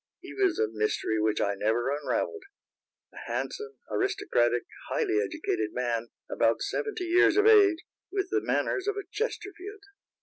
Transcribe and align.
He 0.19 0.33
was 0.33 0.57
a 0.57 0.67
mystery 0.67 1.21
which 1.21 1.39
I 1.39 1.53
never 1.53 1.91
unravelled, 1.95 2.41
a 3.13 3.17
handsome, 3.27 3.73
aristocratic, 3.91 4.63
highly 4.89 5.19
educated 5.23 5.73
man 5.73 6.09
about 6.27 6.63
seventy 6.63 7.03
years 7.05 7.37
of 7.37 7.45
age, 7.45 7.77
with 8.11 8.29
the 8.31 8.41
manners 8.41 8.87
of 8.87 8.95
a 8.97 9.05
Chesterfield. 9.11 9.83